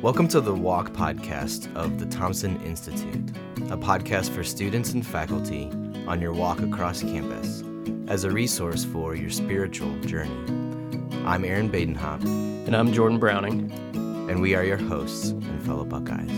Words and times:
Welcome 0.00 0.28
to 0.28 0.40
the 0.40 0.54
Walk 0.54 0.90
podcast 0.90 1.74
of 1.74 1.98
the 1.98 2.06
Thompson 2.06 2.62
Institute, 2.62 3.30
a 3.68 3.76
podcast 3.76 4.30
for 4.30 4.44
students 4.44 4.92
and 4.92 5.04
faculty 5.04 5.72
on 6.06 6.20
your 6.20 6.32
walk 6.32 6.60
across 6.60 7.02
campus 7.02 7.64
as 8.06 8.22
a 8.22 8.30
resource 8.30 8.84
for 8.84 9.16
your 9.16 9.28
spiritual 9.28 9.92
journey. 10.02 10.30
I'm 11.26 11.44
Aaron 11.44 11.68
Badenhop. 11.68 12.22
And 12.68 12.76
I'm 12.76 12.92
Jordan 12.92 13.18
Browning. 13.18 13.72
And 14.30 14.40
we 14.40 14.54
are 14.54 14.62
your 14.62 14.76
hosts 14.76 15.30
and 15.30 15.66
fellow 15.66 15.84
Buckeyes. 15.84 16.30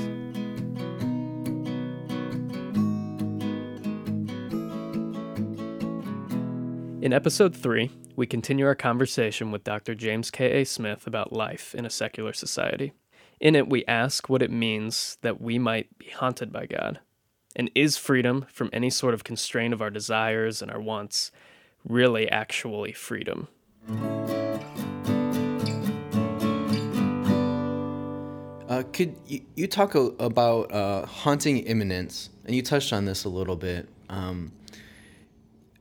In 7.05 7.13
episode 7.13 7.55
3, 7.55 7.91
we 8.17 8.27
continue 8.27 8.65
our 8.65 8.75
conversation 8.75 9.51
with 9.51 9.65
Dr. 9.65 9.95
James 9.95 10.31
K.A. 10.31 10.65
Smith 10.65 11.07
about 11.07 11.31
life 11.31 11.75
in 11.75 11.85
a 11.85 11.91
secular 11.91 12.33
society. 12.33 12.95
In 13.41 13.57
it, 13.57 13.71
we 13.71 13.87
ask 13.87 14.29
what 14.29 14.43
it 14.43 14.51
means 14.51 15.17
that 15.23 15.41
we 15.41 15.59
might 15.59 15.97
be 15.97 16.11
haunted 16.11 16.53
by 16.53 16.67
God. 16.67 17.01
And 17.57 17.71
is 17.75 17.97
freedom 17.97 18.45
from 18.53 18.69
any 18.71 18.91
sort 18.91 19.15
of 19.15 19.25
constraint 19.25 19.73
of 19.73 19.81
our 19.81 19.89
desires 19.89 20.61
and 20.61 20.71
our 20.71 20.79
wants 20.79 21.33
really 21.83 22.29
actually 22.29 22.93
freedom? 22.93 23.49
Uh, 28.69 28.83
could 28.93 29.17
you, 29.27 29.41
you 29.57 29.67
talk 29.67 29.95
a, 29.95 30.01
about 30.19 30.71
uh, 30.71 31.07
haunting 31.07 31.61
immanence? 31.61 32.29
And 32.45 32.55
you 32.55 32.61
touched 32.61 32.93
on 32.93 33.07
this 33.07 33.25
a 33.25 33.31
little 33.31 33.57
bit. 33.57 33.89
Um, 34.11 34.53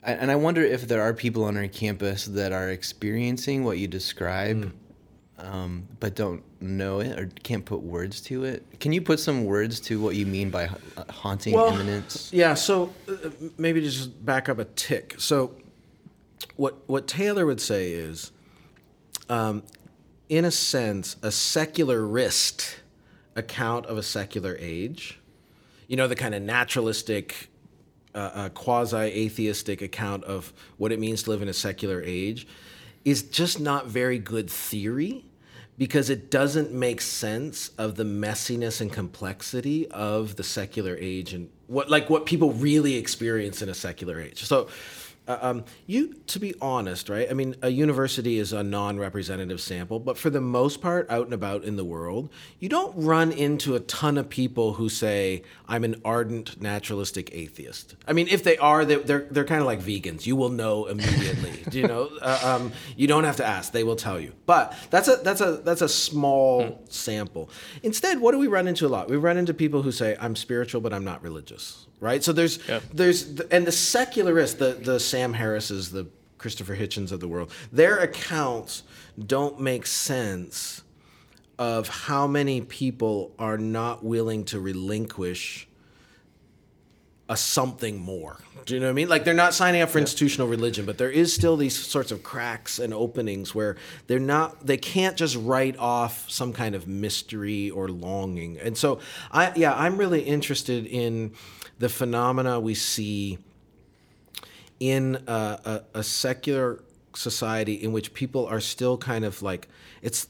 and 0.02 0.32
I 0.32 0.38
wonder 0.38 0.64
if 0.64 0.88
there 0.88 1.02
are 1.02 1.14
people 1.14 1.44
on 1.44 1.58
our 1.58 1.68
campus 1.68 2.24
that 2.26 2.54
are 2.54 2.70
experiencing 2.70 3.66
what 3.66 3.78
you 3.78 3.88
describe, 3.90 4.64
mm. 4.64 4.72
Um, 5.42 5.88
but 6.00 6.16
don't 6.16 6.44
know 6.62 7.00
it 7.00 7.18
or 7.18 7.30
can't 7.44 7.66
put 7.66 7.82
words 7.82 8.22
to 8.22 8.44
it. 8.44 8.66
Can 8.80 8.92
you 8.92 9.02
put 9.02 9.20
some 9.20 9.46
words 9.46 9.80
to 9.82 10.00
what 10.00 10.16
you 10.16 10.26
mean 10.26 10.50
by 10.50 10.70
haunting 11.10 11.54
well, 11.54 11.74
immanence? 11.74 12.32
Yeah. 12.34 12.54
So 12.54 12.94
uh, 13.08 13.30
maybe 13.58 13.82
just 13.82 14.26
back 14.26 14.50
up 14.50 14.60
a 14.60 14.66
tick. 14.66 15.16
So 15.18 15.56
what 16.56 16.78
what 16.88 17.08
Taylor 17.08 17.46
would 17.46 17.62
say 17.62 17.92
is, 17.92 18.32
um, 19.30 19.64
in 20.28 20.46
a 20.46 20.52
sense, 20.52 21.16
a 21.22 21.32
secularist 21.32 22.82
account 23.36 23.86
of 23.86 23.98
a 23.98 24.04
secular 24.04 24.58
age. 24.60 25.20
You 25.88 25.98
know, 25.98 26.08
the 26.08 26.16
kind 26.16 26.36
of 26.36 26.42
naturalistic 26.42 27.50
a 28.16 28.50
quasi 28.54 28.98
atheistic 28.98 29.82
account 29.82 30.24
of 30.24 30.52
what 30.78 30.92
it 30.92 31.00
means 31.00 31.24
to 31.24 31.30
live 31.30 31.42
in 31.42 31.48
a 31.48 31.54
secular 31.54 32.02
age 32.02 32.48
is 33.06 33.24
just 33.24 33.60
not 33.60 33.86
very 33.86 34.18
good 34.18 34.50
theory 34.50 35.26
because 35.80 36.10
it 36.10 36.30
doesn't 36.30 36.74
make 36.74 37.00
sense 37.00 37.70
of 37.78 37.96
the 37.96 38.04
messiness 38.04 38.82
and 38.82 38.92
complexity 38.92 39.90
of 39.92 40.36
the 40.36 40.44
secular 40.44 40.98
age 41.00 41.34
and 41.34 41.50
what 41.68 41.90
like 41.90 42.10
what 42.10 42.26
people 42.26 42.52
really 42.52 42.96
experience 42.96 43.62
in 43.62 43.70
a 43.70 43.74
secular 43.74 44.20
age. 44.20 44.44
So 44.44 44.68
uh, 45.30 45.38
um, 45.44 45.64
you, 45.86 46.16
to 46.26 46.40
be 46.40 46.56
honest, 46.60 47.08
right? 47.08 47.28
I 47.30 47.34
mean, 47.34 47.56
a 47.62 47.70
university 47.70 48.40
is 48.40 48.52
a 48.52 48.64
non-representative 48.64 49.62
sample, 49.62 50.00
but 50.00 50.18
for 50.18 50.32
the 50.32 50.42
most 50.42 50.82
part, 50.82 51.08
out 51.10 51.26
and 51.26 51.34
about 51.36 51.64
in 51.64 51.76
the 51.76 51.86
world, 51.86 52.30
you 52.58 52.68
don't 52.68 52.92
run 52.98 53.32
into 53.32 53.76
a 53.76 53.80
ton 53.80 54.18
of 54.18 54.28
people 54.28 54.74
who 54.74 54.90
say, 54.90 55.44
"I'm 55.68 55.84
an 55.84 56.02
ardent 56.04 56.60
naturalistic 56.60 57.30
atheist." 57.32 57.96
I 58.08 58.14
mean, 58.14 58.28
if 58.28 58.44
they 58.44 58.58
are, 58.58 58.84
they're 58.86 59.00
they're, 59.00 59.28
they're 59.30 59.46
kind 59.46 59.62
of 59.62 59.68
like 59.68 59.82
vegans. 59.82 60.26
You 60.26 60.36
will 60.36 60.50
know 60.50 60.88
immediately. 60.88 61.64
you 61.72 61.88
know, 61.88 62.10
uh, 62.22 62.58
um, 62.60 62.72
you 62.98 63.06
don't 63.06 63.24
have 63.24 63.38
to 63.38 63.46
ask; 63.46 63.72
they 63.72 63.84
will 63.84 63.96
tell 63.96 64.20
you. 64.20 64.34
But 64.48 64.74
that's 64.90 65.08
a 65.08 65.18
that's 65.18 65.42
a 65.42 65.58
that's 65.64 65.84
a 65.84 65.90
small 65.90 66.66
hmm. 66.66 66.86
sample. 66.90 67.52
Instead, 67.84 68.20
what 68.20 68.32
do 68.32 68.40
we 68.40 68.48
run 68.48 68.68
into 68.68 68.88
a 68.88 68.90
lot? 68.90 69.10
We 69.10 69.18
run 69.18 69.38
into 69.38 69.54
people 69.54 69.84
who 69.84 69.92
say, 69.92 70.18
"I'm 70.20 70.36
spiritual, 70.36 70.82
but 70.82 70.92
I'm 70.92 71.04
not 71.04 71.22
religious." 71.22 71.86
right? 72.00 72.24
So 72.24 72.34
there's 72.34 72.66
yep. 72.68 72.84
there's 72.94 73.40
and 73.52 73.66
the 73.66 73.72
secularists, 73.72 74.58
the 74.58 74.74
the 74.74 75.00
Sam 75.20 75.34
Harris's, 75.34 75.92
the 75.92 76.08
Christopher 76.38 76.78
Hitchens 76.78 77.12
of 77.12 77.20
the 77.20 77.28
world, 77.28 77.52
their 77.74 77.98
accounts 77.98 78.84
don't 79.28 79.60
make 79.60 79.86
sense 79.86 80.82
of 81.58 81.90
how 81.90 82.26
many 82.26 82.62
people 82.62 83.34
are 83.38 83.58
not 83.58 84.02
willing 84.02 84.46
to 84.46 84.62
relinquish 84.62 85.68
a 87.28 87.36
something 87.36 88.00
more. 88.00 88.38
Do 88.66 88.76
you 88.76 88.80
know 88.80 88.86
what 88.86 88.92
I 88.92 88.94
mean? 88.94 89.10
Like 89.10 89.26
they're 89.26 89.34
not 89.34 89.54
signing 89.54 89.82
up 89.82 89.90
for 89.90 90.00
institutional 90.00 90.48
religion, 90.48 90.86
but 90.86 90.98
there 90.98 91.12
is 91.12 91.34
still 91.34 91.58
these 91.58 91.78
sorts 91.78 92.14
of 92.14 92.24
cracks 92.24 92.80
and 92.80 92.94
openings 92.94 93.54
where 93.54 93.76
they're 94.08 94.20
not 94.20 94.66
they 94.66 94.78
can't 94.78 95.18
just 95.18 95.36
write 95.36 95.78
off 95.78 96.30
some 96.30 96.54
kind 96.54 96.76
of 96.76 96.88
mystery 96.88 97.70
or 97.72 97.90
longing. 97.90 98.58
And 98.58 98.78
so 98.78 99.00
I 99.34 99.52
yeah, 99.58 99.74
I'm 99.76 99.98
really 99.98 100.22
interested 100.22 100.86
in 100.86 101.34
the 101.78 101.90
phenomena 101.90 102.58
we 102.62 102.74
see 102.74 103.38
in 104.80 105.24
a, 105.28 105.32
a, 105.94 106.00
a 106.00 106.04
secular 106.04 106.84
society 107.16 107.74
in 107.74 107.92
which 107.92 108.14
people 108.14 108.46
are 108.46 108.60
still 108.60 108.98
kind 108.98 109.26
of 109.26 109.42
like 109.42 109.68
it's 110.02 110.28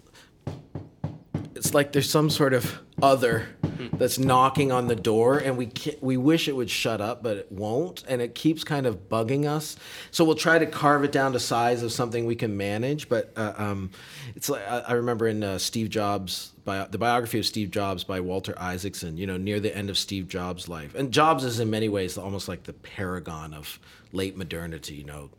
it's 1.56 1.74
like 1.74 1.92
there's 1.92 2.10
some 2.10 2.30
sort 2.30 2.54
of 2.54 2.80
other 3.02 3.48
that's 3.94 4.20
knocking 4.20 4.72
on 4.72 4.88
the 4.88 4.96
door 4.96 5.38
and 5.38 5.58
we 5.58 5.72
we 6.02 6.18
wish 6.18 6.48
it 6.48 6.56
would 6.56 6.70
shut 6.70 7.02
up 7.02 7.24
but 7.24 7.38
it 7.38 7.52
won't 7.52 8.04
and 8.08 8.22
it 8.22 8.36
keeps 8.36 8.64
kind 8.64 8.86
of 8.86 9.10
bugging 9.10 9.46
us. 9.46 9.76
So 10.12 10.24
we'll 10.24 10.36
try 10.36 10.60
to 10.60 10.66
carve 10.66 11.04
it 11.04 11.12
down 11.12 11.34
to 11.34 11.40
size 11.40 11.84
of 11.84 11.92
something 11.92 12.26
we 12.26 12.36
can 12.36 12.58
manage 12.58 13.10
but 13.10 13.32
uh, 13.36 13.54
um, 13.58 13.92
it's 14.36 14.50
like 14.50 14.68
I, 14.68 14.80
I 14.80 14.94
remember 14.94 15.28
in 15.28 15.44
uh, 15.44 15.58
Steve 15.58 15.90
Jobs 15.90 16.54
bio, 16.66 16.88
the 16.88 16.98
biography 16.98 17.40
of 17.40 17.46
Steve 17.46 17.72
Jobs 17.72 18.04
by 18.04 18.20
Walter 18.20 18.54
Isaacson 18.58 19.18
you 19.18 19.28
know 19.28 19.38
near 19.38 19.60
the 19.60 19.76
end 19.76 19.90
of 19.90 19.98
Steve 19.98 20.28
Jobs 20.28 20.68
life. 20.68 20.96
And 20.96 21.12
Jobs 21.12 21.44
is 21.44 21.60
in 21.60 21.70
many 21.70 21.90
ways 21.90 22.18
almost 22.18 22.48
like 22.48 22.64
the 22.64 22.74
paragon 22.74 23.54
of 23.54 23.80
late 24.12 24.36
modernity 24.36 24.96
you 24.96 25.06
know 25.06 25.30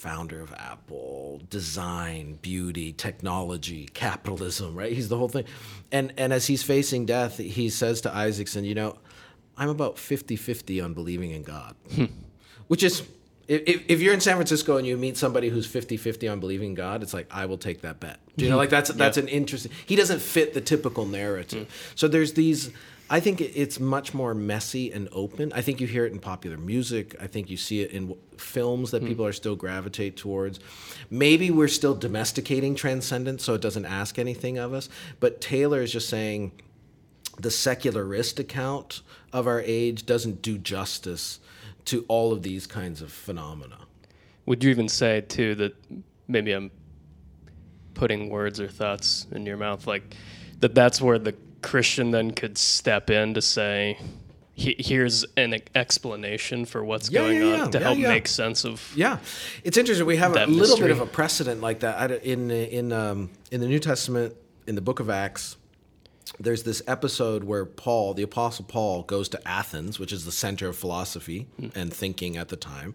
founder 0.00 0.40
of 0.40 0.52
Apple, 0.54 1.42
design, 1.50 2.38
beauty, 2.40 2.92
technology, 2.92 3.88
capitalism, 3.92 4.74
right? 4.74 4.92
He's 4.92 5.10
the 5.10 5.18
whole 5.18 5.28
thing. 5.28 5.44
And 5.92 6.12
and 6.16 6.32
as 6.32 6.46
he's 6.46 6.62
facing 6.62 7.06
death, 7.06 7.36
he 7.36 7.68
says 7.68 8.00
to 8.02 8.14
Isaacson, 8.14 8.64
you 8.64 8.74
know, 8.74 8.96
I'm 9.58 9.68
about 9.68 9.96
50-50 9.96 10.82
on 10.82 10.94
believing 10.94 11.32
in 11.32 11.42
God. 11.42 11.74
Hmm. 11.94 12.06
Which 12.68 12.82
is 12.82 13.02
if, 13.46 13.84
if 13.88 14.00
you're 14.00 14.14
in 14.14 14.20
San 14.20 14.36
Francisco 14.36 14.78
and 14.78 14.86
you 14.86 14.96
meet 14.96 15.16
somebody 15.16 15.48
who's 15.48 15.68
50-50 15.68 16.30
on 16.32 16.40
believing 16.40 16.70
in 16.70 16.74
God, 16.74 17.02
it's 17.02 17.12
like 17.12 17.26
I 17.30 17.46
will 17.46 17.58
take 17.58 17.82
that 17.82 18.00
bet. 18.00 18.20
Do 18.36 18.44
you 18.46 18.50
know 18.50 18.56
like 18.56 18.70
that's 18.70 18.90
that's 18.90 19.18
yeah. 19.18 19.24
an 19.24 19.28
interesting. 19.28 19.70
He 19.84 19.96
doesn't 19.96 20.20
fit 20.20 20.54
the 20.54 20.62
typical 20.62 21.04
narrative. 21.04 21.68
Mm. 21.68 21.98
So 21.98 22.08
there's 22.08 22.32
these 22.32 22.70
I 23.12 23.18
think 23.18 23.40
it's 23.40 23.80
much 23.80 24.14
more 24.14 24.34
messy 24.34 24.92
and 24.92 25.08
open. 25.10 25.52
I 25.52 25.62
think 25.62 25.80
you 25.80 25.88
hear 25.88 26.06
it 26.06 26.12
in 26.12 26.20
popular 26.20 26.56
music. 26.56 27.16
I 27.20 27.26
think 27.26 27.50
you 27.50 27.56
see 27.56 27.80
it 27.80 27.90
in 27.90 28.16
films 28.36 28.92
that 28.92 29.02
mm. 29.02 29.08
people 29.08 29.26
are 29.26 29.32
still 29.32 29.56
gravitate 29.56 30.16
towards. 30.16 30.60
Maybe 31.10 31.50
we're 31.50 31.66
still 31.66 31.96
domesticating 31.96 32.76
transcendence, 32.76 33.42
so 33.42 33.54
it 33.54 33.60
doesn't 33.60 33.84
ask 33.84 34.16
anything 34.20 34.58
of 34.58 34.72
us. 34.72 34.88
But 35.18 35.40
Taylor 35.40 35.82
is 35.82 35.92
just 35.92 36.08
saying 36.08 36.52
the 37.40 37.50
secularist 37.50 38.38
account 38.38 39.02
of 39.32 39.48
our 39.48 39.60
age 39.60 40.06
doesn't 40.06 40.40
do 40.40 40.56
justice 40.56 41.40
to 41.86 42.04
all 42.06 42.32
of 42.32 42.44
these 42.44 42.68
kinds 42.68 43.02
of 43.02 43.10
phenomena. 43.10 43.78
Would 44.46 44.62
you 44.62 44.70
even 44.70 44.88
say 44.88 45.22
too 45.22 45.56
that 45.56 45.74
maybe 46.28 46.52
I'm 46.52 46.70
putting 47.94 48.30
words 48.30 48.60
or 48.60 48.68
thoughts 48.68 49.26
in 49.32 49.46
your 49.46 49.56
mouth 49.56 49.88
like 49.88 50.14
that 50.60 50.76
that's 50.76 51.00
where 51.00 51.18
the 51.18 51.34
Christian 51.62 52.10
then 52.10 52.32
could 52.32 52.58
step 52.58 53.10
in 53.10 53.34
to 53.34 53.42
say, 53.42 53.98
here's 54.54 55.24
an 55.36 55.58
explanation 55.74 56.64
for 56.64 56.84
what's 56.84 57.10
yeah, 57.10 57.20
going 57.20 57.38
yeah, 57.38 57.62
on 57.62 57.70
to 57.70 57.78
yeah, 57.78 57.84
help 57.84 57.98
make 57.98 58.28
sense 58.28 58.64
of 58.64 58.92
yeah. 58.94 59.18
It's 59.64 59.76
interesting. 59.76 60.06
We 60.06 60.16
have 60.16 60.36
a 60.36 60.46
little 60.46 60.78
bit 60.78 60.90
of 60.90 61.00
a 61.00 61.06
precedent 61.06 61.60
like 61.60 61.80
that. 61.80 62.10
In 62.22 62.50
in 62.50 62.92
um, 62.92 63.30
in 63.50 63.60
the 63.60 63.68
new 63.68 63.78
testament 63.78 64.36
in 64.66 64.74
the 64.74 64.82
book 64.82 65.00
of 65.00 65.08
acts 65.08 65.56
there's 66.38 66.62
this 66.62 66.82
episode 66.86 67.44
where 67.44 67.64
Paul, 67.64 68.14
the 68.14 68.22
Apostle 68.22 68.64
Paul, 68.66 69.02
goes 69.02 69.28
to 69.30 69.48
Athens, 69.48 69.98
which 69.98 70.12
is 70.12 70.24
the 70.24 70.32
center 70.32 70.68
of 70.68 70.76
philosophy 70.76 71.46
and 71.74 71.92
thinking 71.92 72.36
at 72.36 72.48
the 72.48 72.56
time. 72.56 72.94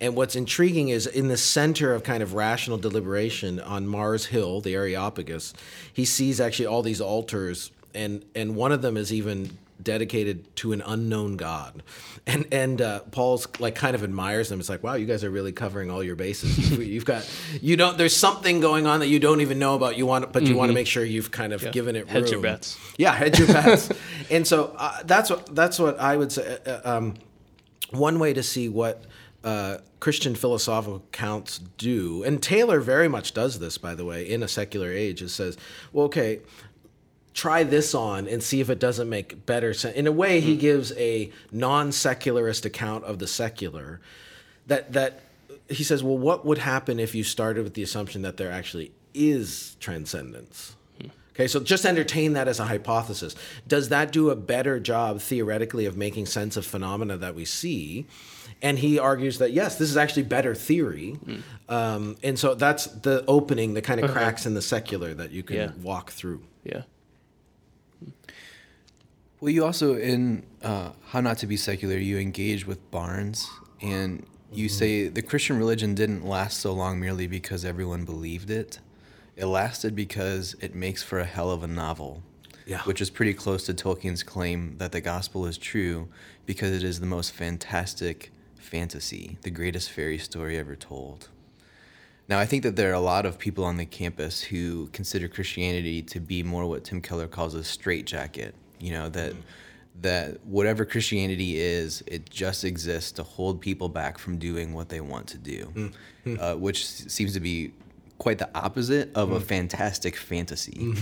And 0.00 0.16
what's 0.16 0.34
intriguing 0.34 0.88
is 0.88 1.06
in 1.06 1.28
the 1.28 1.36
center 1.36 1.92
of 1.94 2.02
kind 2.02 2.22
of 2.22 2.34
rational 2.34 2.78
deliberation 2.78 3.60
on 3.60 3.86
Mars 3.86 4.26
Hill, 4.26 4.60
the 4.60 4.74
Areopagus, 4.74 5.52
he 5.92 6.04
sees 6.04 6.40
actually 6.40 6.66
all 6.66 6.82
these 6.82 7.00
altars 7.00 7.70
and 7.94 8.24
and 8.34 8.56
one 8.56 8.72
of 8.72 8.82
them 8.82 8.96
is 8.96 9.12
even 9.12 9.56
dedicated 9.82 10.54
to 10.56 10.72
an 10.72 10.82
unknown 10.86 11.36
god 11.36 11.82
and 12.26 12.46
and 12.52 12.82
uh, 12.82 13.00
paul's 13.10 13.48
like 13.60 13.74
kind 13.74 13.94
of 13.94 14.04
admires 14.04 14.50
them 14.50 14.60
it's 14.60 14.68
like 14.68 14.82
wow 14.82 14.92
you 14.92 15.06
guys 15.06 15.24
are 15.24 15.30
really 15.30 15.52
covering 15.52 15.90
all 15.90 16.04
your 16.04 16.16
bases 16.16 16.70
you've 16.78 17.04
got 17.06 17.28
you 17.62 17.76
don't 17.76 17.96
there's 17.96 18.14
something 18.14 18.60
going 18.60 18.86
on 18.86 19.00
that 19.00 19.06
you 19.06 19.18
don't 19.18 19.40
even 19.40 19.58
know 19.58 19.74
about 19.74 19.96
you 19.96 20.04
want 20.04 20.30
but 20.32 20.42
you 20.42 20.50
mm-hmm. 20.50 20.58
want 20.58 20.68
to 20.68 20.74
make 20.74 20.86
sure 20.86 21.02
you've 21.02 21.30
kind 21.30 21.52
of 21.52 21.62
yeah. 21.62 21.70
given 21.70 21.96
it 21.96 22.06
hedge 22.08 22.24
room. 22.24 22.32
your 22.32 22.42
bets 22.42 22.78
yeah 22.98 23.12
hedge 23.12 23.38
your 23.38 23.48
bets 23.52 23.90
and 24.30 24.46
so 24.46 24.74
uh, 24.76 25.02
that's 25.04 25.30
what 25.30 25.54
that's 25.54 25.78
what 25.78 25.98
i 25.98 26.14
would 26.16 26.30
say 26.30 26.58
uh, 26.66 26.70
uh 26.70 26.80
um, 26.84 27.14
one 27.90 28.18
way 28.18 28.32
to 28.32 28.42
see 28.42 28.68
what 28.68 29.04
uh, 29.42 29.78
Christian 30.00 30.34
philosophical 30.34 30.96
accounts 30.96 31.58
do, 31.78 32.22
and 32.22 32.42
Taylor 32.42 32.80
very 32.80 33.08
much 33.08 33.32
does 33.32 33.58
this, 33.58 33.78
by 33.78 33.94
the 33.94 34.04
way, 34.04 34.28
in 34.28 34.42
a 34.42 34.48
secular 34.48 34.90
age. 34.90 35.22
It 35.22 35.30
says, 35.30 35.56
well, 35.92 36.06
okay, 36.06 36.40
try 37.34 37.62
this 37.62 37.94
on 37.94 38.26
and 38.26 38.42
see 38.42 38.60
if 38.60 38.70
it 38.70 38.78
doesn't 38.78 39.08
make 39.08 39.46
better 39.46 39.72
sense. 39.72 39.94
In 39.96 40.06
a 40.06 40.12
way, 40.12 40.40
he 40.40 40.56
gives 40.56 40.92
a 40.92 41.30
non-secularist 41.52 42.64
account 42.64 43.04
of 43.04 43.18
the 43.18 43.26
secular. 43.26 44.00
That 44.66 44.92
that 44.92 45.20
he 45.68 45.84
says, 45.84 46.02
well, 46.02 46.18
what 46.18 46.44
would 46.44 46.58
happen 46.58 46.98
if 46.98 47.14
you 47.14 47.22
started 47.24 47.62
with 47.64 47.74
the 47.74 47.82
assumption 47.82 48.22
that 48.22 48.36
there 48.36 48.50
actually 48.50 48.92
is 49.14 49.76
transcendence? 49.80 50.76
Okay, 51.32 51.46
so 51.46 51.60
just 51.60 51.86
entertain 51.86 52.34
that 52.34 52.48
as 52.48 52.58
a 52.60 52.64
hypothesis. 52.66 53.34
Does 53.66 53.88
that 53.88 54.12
do 54.12 54.28
a 54.30 54.36
better 54.36 54.78
job 54.80 55.20
theoretically 55.20 55.86
of 55.86 55.96
making 55.96 56.26
sense 56.26 56.56
of 56.56 56.66
phenomena 56.66 57.16
that 57.16 57.34
we 57.34 57.44
see? 57.46 58.06
And 58.60 58.78
he 58.78 58.98
argues 58.98 59.38
that 59.38 59.52
yes, 59.52 59.78
this 59.78 59.88
is 59.88 59.96
actually 59.96 60.24
better 60.24 60.54
theory. 60.54 61.12
Hmm. 61.12 61.36
Um, 61.68 62.16
and 62.22 62.38
so 62.38 62.54
that's 62.54 62.86
the 62.86 63.24
opening, 63.26 63.72
the 63.74 63.80
kind 63.80 64.00
of 64.00 64.10
cracks 64.10 64.44
in 64.44 64.54
the 64.54 64.60
secular 64.60 65.14
that 65.14 65.30
you 65.30 65.42
can 65.42 65.56
Yeah. 65.56 65.70
walk 65.82 66.10
through. 66.10 66.42
Yeah. 66.64 66.82
Well, 69.40 69.50
you 69.50 69.64
also 69.64 69.96
in 69.96 70.44
uh, 70.62 70.90
How 71.06 71.20
Not 71.20 71.38
to 71.38 71.46
Be 71.46 71.56
Secular, 71.56 71.96
you 71.96 72.18
engage 72.18 72.66
with 72.66 72.90
Barnes, 72.90 73.48
and 73.80 74.26
you 74.52 74.68
say 74.68 75.08
the 75.08 75.22
Christian 75.22 75.56
religion 75.56 75.94
didn't 75.94 76.26
last 76.26 76.60
so 76.60 76.72
long 76.72 77.00
merely 77.00 77.26
because 77.26 77.64
everyone 77.64 78.04
believed 78.04 78.50
it. 78.50 78.80
It 79.36 79.46
lasted 79.46 79.96
because 79.96 80.54
it 80.60 80.74
makes 80.74 81.02
for 81.02 81.18
a 81.20 81.24
hell 81.24 81.50
of 81.50 81.62
a 81.62 81.66
novel, 81.66 82.22
Yeah. 82.66 82.82
which 82.82 83.00
is 83.00 83.08
pretty 83.08 83.32
close 83.32 83.64
to 83.66 83.74
Tolkien's 83.74 84.22
claim 84.22 84.76
that 84.78 84.92
the 84.92 85.00
gospel 85.00 85.46
is 85.46 85.56
true 85.56 86.08
because 86.44 86.72
it 86.72 86.82
is 86.82 87.00
the 87.00 87.06
most 87.06 87.32
fantastic 87.32 88.32
fantasy, 88.56 89.38
the 89.42 89.50
greatest 89.50 89.90
fairy 89.90 90.18
story 90.18 90.58
ever 90.58 90.76
told. 90.76 91.28
Now, 92.30 92.38
I 92.38 92.46
think 92.46 92.62
that 92.62 92.76
there 92.76 92.90
are 92.90 92.94
a 92.94 93.00
lot 93.00 93.26
of 93.26 93.40
people 93.40 93.64
on 93.64 93.76
the 93.76 93.84
campus 93.84 94.40
who 94.40 94.86
consider 94.92 95.26
Christianity 95.26 96.00
to 96.02 96.20
be 96.20 96.44
more 96.44 96.64
what 96.64 96.84
Tim 96.84 97.00
Keller 97.00 97.26
calls 97.26 97.54
a 97.54 97.64
straitjacket. 97.64 98.54
You 98.78 98.92
know 98.92 99.08
that 99.08 99.32
mm-hmm. 99.32 99.40
that 100.02 100.46
whatever 100.46 100.84
Christianity 100.84 101.58
is, 101.58 102.04
it 102.06 102.30
just 102.30 102.62
exists 102.62 103.10
to 103.12 103.24
hold 103.24 103.60
people 103.60 103.88
back 103.88 104.16
from 104.16 104.38
doing 104.38 104.72
what 104.72 104.88
they 104.88 105.00
want 105.00 105.26
to 105.26 105.38
do, 105.38 105.72
mm-hmm. 105.74 106.40
uh, 106.40 106.54
which 106.54 106.86
seems 106.86 107.34
to 107.34 107.40
be 107.40 107.72
quite 108.18 108.38
the 108.38 108.48
opposite 108.54 109.10
of 109.16 109.32
a 109.32 109.36
mm-hmm. 109.36 109.44
fantastic 109.44 110.16
fantasy. 110.16 110.94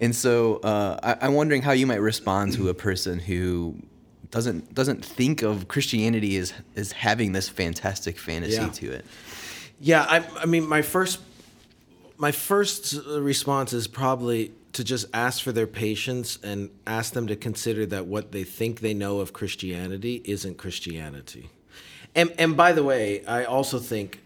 And 0.00 0.16
so, 0.16 0.56
uh, 0.56 0.98
I, 1.02 1.26
I'm 1.26 1.34
wondering 1.34 1.60
how 1.60 1.72
you 1.72 1.86
might 1.86 2.00
respond 2.00 2.54
to 2.54 2.70
a 2.70 2.74
person 2.74 3.18
who 3.18 3.76
doesn't 4.30 4.74
doesn't 4.74 5.04
think 5.04 5.42
of 5.42 5.68
Christianity 5.68 6.38
as 6.38 6.54
as 6.76 6.92
having 6.92 7.32
this 7.32 7.48
fantastic 7.50 8.18
fantasy 8.18 8.54
Yeah. 8.54 8.68
to 8.68 8.90
it. 8.92 9.04
Yeah, 9.80 10.04
I, 10.08 10.24
I 10.38 10.46
mean, 10.46 10.68
my 10.68 10.82
first, 10.82 11.20
my 12.18 12.32
first 12.32 12.94
response 13.06 13.72
is 13.72 13.88
probably 13.88 14.52
to 14.74 14.84
just 14.84 15.06
ask 15.12 15.42
for 15.42 15.52
their 15.52 15.66
patience 15.66 16.38
and 16.42 16.70
ask 16.86 17.14
them 17.14 17.26
to 17.26 17.34
consider 17.34 17.86
that 17.86 18.06
what 18.06 18.30
they 18.30 18.44
think 18.44 18.80
they 18.80 18.94
know 18.94 19.18
of 19.18 19.32
Christianity 19.32 20.22
isn't 20.24 20.58
Christianity. 20.58 21.50
And 22.14 22.32
and 22.38 22.56
by 22.56 22.72
the 22.72 22.84
way, 22.84 23.24
I 23.24 23.44
also 23.44 23.78
think 23.78 24.20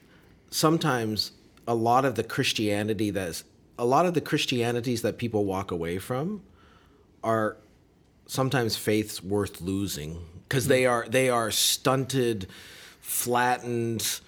sometimes 0.51 1.33
a 1.67 1.75
lot 1.75 2.05
of 2.05 2.15
the 2.15 2.25
Christianity 2.25 3.11
that's 3.11 3.45
a 3.79 3.85
lot 3.85 4.07
of 4.07 4.15
the 4.15 4.21
Christianities 4.21 5.03
that 5.03 5.19
people 5.19 5.45
walk 5.45 5.71
away 5.71 5.99
from 5.99 6.43
are 7.23 7.57
sometimes 8.27 8.77
faiths 8.77 9.23
worth 9.23 9.61
losing 9.61 10.25
because 10.49 10.67
they 10.67 10.85
hmm. 10.85 10.91
are 10.91 11.07
they 11.09 11.29
are 11.29 11.50
stunted, 11.50 12.49
flattened, 13.00 14.21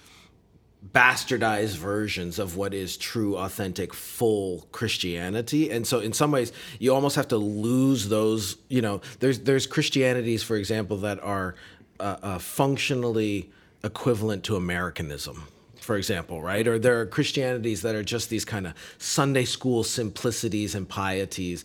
bastardized 0.93 1.75
versions 1.75 2.39
of 2.39 2.55
what 2.55 2.73
is 2.73 2.97
true, 2.97 3.37
authentic, 3.37 3.93
full 3.93 4.67
Christianity. 4.71 5.69
And 5.71 5.85
so 5.85 5.99
in 5.99 6.13
some 6.13 6.31
ways 6.31 6.51
you 6.79 6.93
almost 6.93 7.15
have 7.15 7.27
to 7.29 7.37
lose 7.37 8.09
those, 8.09 8.57
you 8.69 8.81
know, 8.81 9.01
there's 9.19 9.39
there's 9.39 9.67
Christianities, 9.67 10.43
for 10.43 10.55
example, 10.55 10.97
that 10.97 11.21
are 11.23 11.55
uh, 11.99 12.17
uh, 12.21 12.39
functionally 12.39 13.51
equivalent 13.83 14.43
to 14.45 14.55
Americanism. 14.55 15.47
For 15.81 15.95
example, 15.95 16.41
right? 16.41 16.67
Or 16.67 16.77
there 16.77 16.99
are 16.99 17.05
Christianities 17.05 17.81
that 17.83 17.95
are 17.95 18.03
just 18.03 18.29
these 18.29 18.43
kind 18.43 18.67
of 18.67 18.73
Sunday 18.97 19.45
school 19.45 19.85
simplicities 19.85 20.75
and 20.75 20.89
pieties 20.89 21.63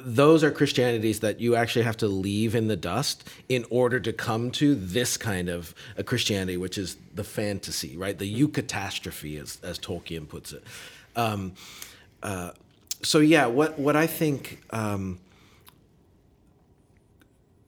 those 0.00 0.42
are 0.42 0.50
Christianities 0.50 1.20
that 1.20 1.40
you 1.40 1.56
actually 1.56 1.84
have 1.84 1.96
to 1.98 2.08
leave 2.08 2.54
in 2.54 2.68
the 2.68 2.76
dust 2.76 3.28
in 3.48 3.64
order 3.70 4.00
to 4.00 4.12
come 4.12 4.50
to 4.52 4.74
this 4.74 5.16
kind 5.16 5.48
of 5.48 5.74
a 5.96 6.02
Christianity, 6.02 6.56
which 6.56 6.78
is 6.78 6.96
the 7.14 7.24
fantasy, 7.24 7.96
right? 7.96 8.18
The 8.18 8.32
eucatastrophe, 8.42 9.40
as, 9.40 9.58
as 9.62 9.78
Tolkien 9.78 10.28
puts 10.28 10.52
it. 10.52 10.64
Um, 11.16 11.52
uh, 12.22 12.52
so 13.02 13.18
yeah, 13.18 13.46
what 13.46 13.78
what 13.78 13.96
I 13.96 14.06
think 14.06 14.62
um, 14.70 15.18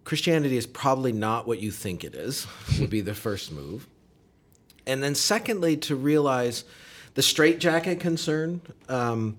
Christianity 0.04 0.56
is 0.56 0.66
probably 0.66 1.12
not 1.12 1.46
what 1.46 1.60
you 1.60 1.70
think 1.70 2.02
it 2.02 2.14
is. 2.14 2.46
Would 2.80 2.90
be 2.90 3.02
the 3.02 3.14
first 3.26 3.52
move, 3.52 3.86
and 4.86 5.02
then 5.02 5.14
secondly, 5.14 5.76
to 5.78 5.94
realize 5.94 6.64
the 7.14 7.22
straitjacket 7.22 8.00
concern. 8.00 8.62
Um, 8.88 9.38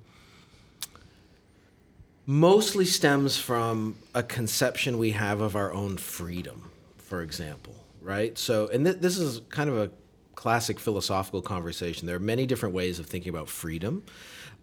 mostly 2.27 2.83
stems 2.83 3.37
from 3.37 3.95
a 4.13 4.21
conception 4.21 4.97
we 4.97 5.11
have 5.11 5.39
of 5.39 5.55
our 5.55 5.73
own 5.73 5.97
freedom, 5.97 6.69
for 6.97 7.21
example, 7.21 7.73
right? 8.01 8.37
So, 8.37 8.67
and 8.67 8.85
th- 8.85 8.97
this 8.97 9.17
is 9.17 9.41
kind 9.49 9.69
of 9.69 9.77
a 9.77 9.89
classic 10.35 10.77
philosophical 10.77 11.41
conversation. 11.41 12.05
There 12.05 12.17
are 12.17 12.19
many 12.19 12.45
different 12.45 12.75
ways 12.75 12.99
of 12.99 13.05
thinking 13.05 13.29
about 13.29 13.47
freedom. 13.47 14.03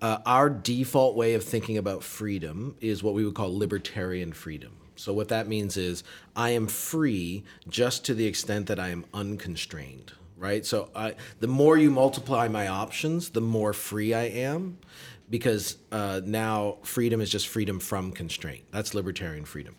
Uh, 0.02 0.18
our 0.26 0.50
default 0.50 1.16
way 1.16 1.34
of 1.34 1.42
thinking 1.42 1.78
about 1.78 2.02
freedom 2.04 2.76
is 2.82 3.02
what 3.02 3.14
we 3.14 3.24
would 3.24 3.34
call 3.34 3.56
libertarian 3.56 4.34
freedom. 4.34 4.72
So, 4.96 5.14
what 5.14 5.28
that 5.28 5.48
means 5.48 5.78
is 5.78 6.04
I 6.36 6.50
am 6.50 6.66
free 6.66 7.44
just 7.68 8.04
to 8.04 8.14
the 8.14 8.26
extent 8.26 8.66
that 8.66 8.78
I 8.78 8.90
am 8.90 9.06
unconstrained, 9.14 10.12
right? 10.36 10.64
So, 10.64 10.90
I, 10.94 11.14
the 11.40 11.48
more 11.48 11.76
you 11.76 11.90
multiply 11.90 12.48
my 12.48 12.68
options, 12.68 13.30
the 13.30 13.40
more 13.40 13.72
free 13.72 14.14
I 14.14 14.24
am 14.24 14.78
because 15.30 15.78
uh, 15.90 16.20
now 16.24 16.76
freedom 16.82 17.20
is 17.20 17.30
just 17.30 17.48
freedom 17.48 17.80
from 17.80 18.12
constraint. 18.12 18.64
That's 18.70 18.94
libertarian 18.94 19.44
freedom. 19.44 19.76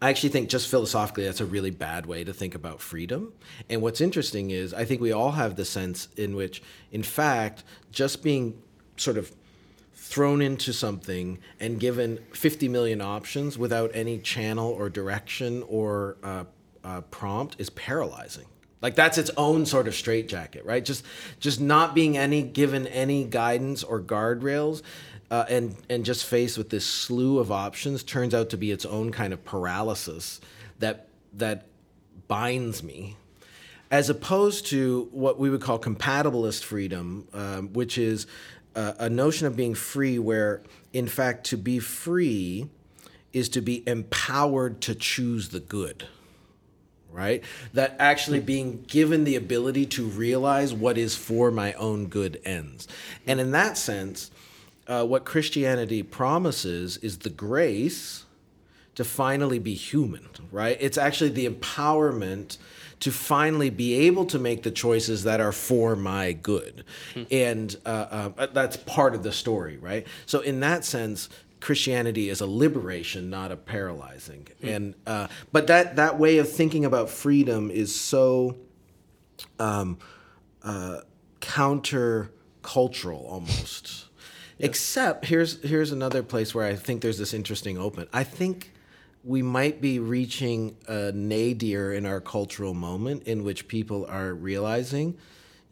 I 0.00 0.10
actually 0.10 0.28
think 0.28 0.50
just 0.50 0.68
philosophically 0.68 1.24
that's 1.24 1.40
a 1.40 1.46
really 1.46 1.70
bad 1.70 2.06
way 2.06 2.22
to 2.22 2.32
think 2.32 2.54
about 2.54 2.80
freedom. 2.80 3.32
And 3.70 3.80
what's 3.80 4.00
interesting 4.00 4.50
is 4.50 4.74
I 4.74 4.84
think 4.84 5.00
we 5.00 5.12
all 5.12 5.32
have 5.32 5.56
the 5.56 5.64
sense 5.64 6.08
in 6.16 6.36
which, 6.36 6.62
in 6.92 7.02
fact, 7.02 7.64
just 7.90 8.22
being 8.22 8.62
sort 8.96 9.16
of 9.16 9.32
thrown 9.94 10.42
into 10.42 10.72
something 10.72 11.38
and 11.58 11.80
given 11.80 12.18
50 12.32 12.68
million 12.68 13.00
options 13.00 13.58
without 13.58 13.90
any 13.94 14.18
channel 14.18 14.70
or 14.70 14.90
direction 14.90 15.64
or 15.66 16.16
uh, 16.22 16.44
uh, 16.84 17.00
prompt 17.02 17.56
is 17.58 17.70
paralyzing. 17.70 18.46
Like 18.82 18.94
that's 18.94 19.18
its 19.18 19.30
own 19.36 19.66
sort 19.66 19.88
of 19.88 19.94
straitjacket, 19.94 20.64
right? 20.64 20.84
Just 20.84 21.04
just 21.40 21.60
not 21.60 21.94
being 21.94 22.16
any 22.16 22.42
given 22.42 22.86
any 22.88 23.24
guidance 23.24 23.82
or 23.82 24.00
guardrails, 24.00 24.82
uh, 25.30 25.44
and 25.48 25.76
and 25.88 26.04
just 26.04 26.26
faced 26.26 26.58
with 26.58 26.70
this 26.70 26.84
slew 26.84 27.38
of 27.38 27.50
options 27.50 28.02
turns 28.02 28.34
out 28.34 28.50
to 28.50 28.56
be 28.56 28.70
its 28.70 28.84
own 28.84 29.12
kind 29.12 29.32
of 29.32 29.44
paralysis 29.44 30.40
that 30.78 31.08
that 31.32 31.66
binds 32.28 32.82
me, 32.82 33.16
as 33.90 34.10
opposed 34.10 34.66
to 34.66 35.08
what 35.10 35.38
we 35.38 35.48
would 35.48 35.62
call 35.62 35.78
compatibilist 35.78 36.62
freedom, 36.62 37.26
um, 37.32 37.72
which 37.72 37.96
is 37.96 38.26
uh, 38.74 38.92
a 38.98 39.08
notion 39.08 39.46
of 39.46 39.56
being 39.56 39.74
free, 39.74 40.18
where 40.18 40.62
in 40.92 41.08
fact 41.08 41.44
to 41.44 41.56
be 41.56 41.78
free 41.78 42.68
is 43.32 43.48
to 43.48 43.62
be 43.62 43.82
empowered 43.88 44.82
to 44.82 44.94
choose 44.94 45.48
the 45.48 45.60
good 45.60 46.06
right? 47.16 47.42
That 47.72 47.96
actually 47.98 48.40
being 48.40 48.84
given 48.86 49.24
the 49.24 49.36
ability 49.36 49.86
to 49.86 50.04
realize 50.04 50.74
what 50.74 50.98
is 50.98 51.16
for 51.16 51.50
my 51.50 51.72
own 51.74 52.06
good 52.06 52.40
ends. 52.44 52.86
And 53.26 53.40
in 53.40 53.52
that 53.52 53.78
sense, 53.78 54.30
uh, 54.86 55.04
what 55.04 55.24
Christianity 55.24 56.02
promises 56.02 56.98
is 56.98 57.18
the 57.18 57.30
grace 57.30 58.26
to 58.94 59.04
finally 59.04 59.58
be 59.58 59.74
human, 59.74 60.28
right? 60.52 60.76
It's 60.78 60.98
actually 60.98 61.30
the 61.30 61.48
empowerment 61.48 62.58
to 63.00 63.10
finally 63.10 63.70
be 63.70 63.94
able 63.94 64.24
to 64.26 64.38
make 64.38 64.62
the 64.62 64.70
choices 64.70 65.24
that 65.24 65.40
are 65.40 65.52
for 65.52 65.96
my 65.96 66.32
good. 66.32 66.84
And 67.30 67.76
uh, 67.84 68.30
uh, 68.38 68.46
that's 68.46 68.76
part 68.76 69.14
of 69.14 69.22
the 69.22 69.32
story, 69.32 69.76
right? 69.76 70.06
So, 70.24 70.40
in 70.40 70.60
that 70.60 70.84
sense, 70.84 71.28
Christianity 71.66 72.28
is 72.28 72.40
a 72.40 72.46
liberation, 72.46 73.28
not 73.28 73.50
a 73.50 73.56
paralyzing. 73.56 74.46
And 74.62 74.94
uh, 75.04 75.26
but 75.50 75.66
that 75.66 75.96
that 75.96 76.16
way 76.16 76.38
of 76.38 76.48
thinking 76.48 76.84
about 76.84 77.10
freedom 77.10 77.72
is 77.72 77.92
so 77.92 78.56
um, 79.58 79.98
uh, 80.62 81.00
counter-cultural 81.40 83.26
almost. 83.28 84.04
Except 84.60 85.24
here's 85.24 85.60
here's 85.60 85.90
another 85.90 86.22
place 86.22 86.54
where 86.54 86.64
I 86.64 86.76
think 86.76 87.02
there's 87.02 87.18
this 87.18 87.34
interesting 87.34 87.78
open. 87.78 88.06
I 88.12 88.22
think 88.22 88.72
we 89.24 89.42
might 89.42 89.80
be 89.80 89.98
reaching 89.98 90.76
a 90.86 91.10
nadir 91.10 91.92
in 91.92 92.06
our 92.06 92.20
cultural 92.20 92.74
moment 92.74 93.24
in 93.24 93.42
which 93.42 93.66
people 93.66 94.06
are 94.08 94.32
realizing 94.32 95.18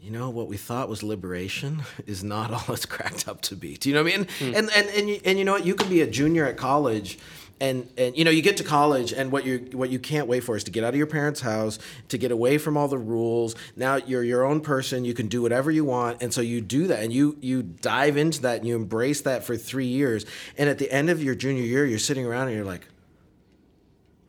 you 0.05 0.11
know 0.11 0.29
what 0.29 0.49
we 0.49 0.59
thought 0.59 0.91
was 0.91 1.03
liberation 1.03 1.83
is 2.07 2.23
not 2.23 2.51
all 2.51 2.75
it's 2.75 2.85
cracked 2.85 3.27
up 3.27 3.41
to 3.43 3.57
be. 3.57 3.77
Do 3.77 3.89
you 3.89 3.95
know 3.95 4.03
what 4.03 4.13
I 4.13 4.17
mean? 4.19 4.27
Mm. 4.27 4.57
And 4.59 4.71
and 4.71 4.89
and 4.91 5.09
you, 5.09 5.21
and 5.25 5.39
you 5.39 5.45
know 5.47 5.53
what? 5.53 5.65
You 5.65 5.75
can 5.75 5.89
be 5.89 6.03
a 6.03 6.07
junior 6.07 6.45
at 6.45 6.59
college 6.59 7.19
and 7.59 7.89
and 7.97 8.15
you 8.15 8.25
know 8.25 8.31
you 8.31 8.43
get 8.43 8.59
to 8.59 8.65
college 8.65 9.13
and 9.13 9.33
what 9.33 9.47
you 9.47 9.67
what 9.73 9.89
you 9.89 9.99
can't 9.99 10.27
wait 10.27 10.41
for 10.41 10.57
is 10.57 10.65
to 10.65 10.71
get 10.71 10.85
out 10.85 10.91
of 10.91 10.97
your 10.97 11.07
parents' 11.07 11.41
house, 11.41 11.79
to 12.09 12.19
get 12.19 12.31
away 12.31 12.59
from 12.59 12.77
all 12.77 12.87
the 12.87 12.99
rules. 12.99 13.55
Now 13.77 13.97
you're 13.97 14.23
your 14.23 14.45
own 14.45 14.61
person, 14.61 15.07
you 15.07 15.15
can 15.15 15.29
do 15.29 15.41
whatever 15.41 15.71
you 15.71 15.87
want, 15.87 16.23
and 16.23 16.35
so 16.35 16.43
you 16.43 16.61
do 16.61 16.87
that 16.89 17.03
and 17.03 17.11
you 17.11 17.39
you 17.41 17.63
dive 17.63 18.19
into 18.19 18.43
that 18.43 18.59
and 18.59 18.69
you 18.69 18.77
embrace 18.77 19.23
that 19.23 19.45
for 19.45 19.57
3 19.57 19.87
years. 19.87 20.27
And 20.59 20.69
at 20.69 20.79
the 20.79 20.93
end 20.93 21.09
of 21.09 21.23
your 21.23 21.35
junior 21.35 21.63
year, 21.63 21.87
you're 21.87 21.99
sitting 21.99 22.27
around 22.27 22.49
and 22.49 22.57
you're 22.57 22.67
like 22.67 22.87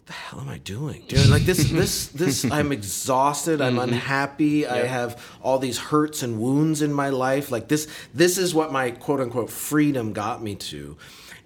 the 0.05 0.13
hell 0.13 0.39
am 0.41 0.49
I 0.49 0.59
doing? 0.59 1.03
Dude, 1.07 1.29
like 1.29 1.43
this, 1.43 1.69
this, 1.71 2.07
this. 2.07 2.45
I'm 2.51 2.71
exhausted. 2.71 3.59
I'm 3.59 3.73
mm-hmm. 3.73 3.89
unhappy. 3.89 4.47
Yep. 4.59 4.71
I 4.71 4.77
have 4.85 5.37
all 5.41 5.57
these 5.57 5.77
hurts 5.79 6.21
and 6.21 6.39
wounds 6.39 6.81
in 6.81 6.93
my 6.93 7.09
life. 7.09 7.51
Like 7.51 7.67
this, 7.67 7.87
this 8.13 8.37
is 8.37 8.53
what 8.53 8.71
my 8.71 8.91
quote 8.91 9.19
unquote 9.19 9.49
freedom 9.49 10.13
got 10.13 10.43
me 10.43 10.55
to. 10.55 10.97